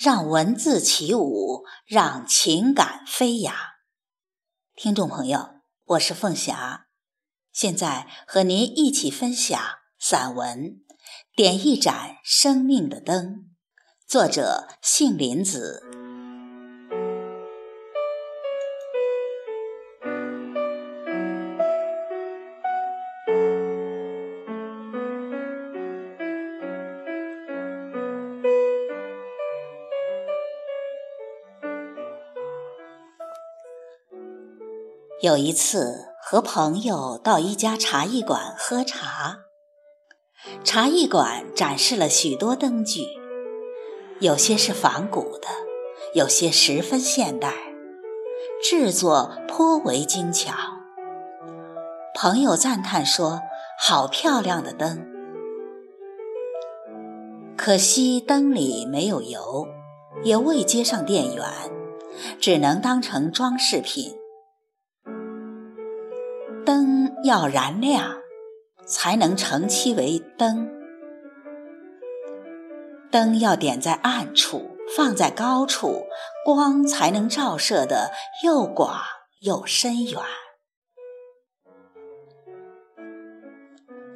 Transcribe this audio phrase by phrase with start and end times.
[0.00, 3.54] 让文字起舞，让情感飞扬。
[4.74, 6.86] 听众朋友，我是凤霞，
[7.52, 9.60] 现在和您一起分享
[9.98, 10.58] 散文
[11.36, 13.26] 《点一盏生命的灯》，
[14.08, 15.89] 作者杏林子。
[35.22, 39.40] 有一次和朋友到一家茶艺馆喝茶，
[40.64, 43.02] 茶艺馆展示了许多灯具，
[44.20, 45.46] 有些是仿古的，
[46.14, 47.52] 有些十分现代，
[48.62, 50.54] 制作颇为精巧。
[52.14, 53.42] 朋友赞叹说
[53.78, 55.06] ：“好漂亮的灯！”
[57.58, 59.68] 可惜灯里没有油，
[60.22, 61.46] 也未接上电源，
[62.40, 64.16] 只能当成装饰品。
[66.64, 68.20] 灯要燃亮，
[68.86, 70.68] 才能成其为灯；
[73.10, 76.06] 灯要点在暗处，放在高处，
[76.44, 78.10] 光才能照射的
[78.44, 79.00] 又广
[79.40, 80.20] 又深远。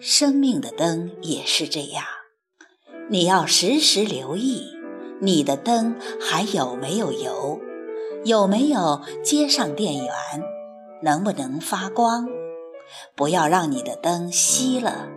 [0.00, 2.04] 生命的灯也是这样，
[3.08, 4.66] 你要时时留意，
[5.20, 7.60] 你的灯还有没有油，
[8.24, 10.12] 有没有接上电源，
[11.02, 12.28] 能不能发光。
[13.16, 15.08] 不要让你的灯熄了，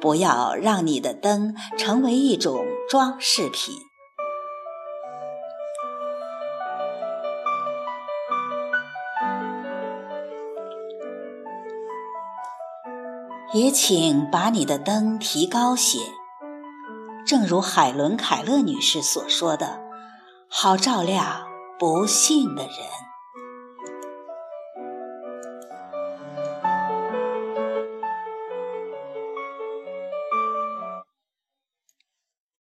[0.00, 3.74] 不要让你的灯成为一种装饰品。
[13.54, 15.98] 也请把你的灯提高些，
[17.26, 19.80] 正如海伦·凯勒女士所说的
[20.48, 21.46] ：“好照亮
[21.78, 22.72] 不幸的人。”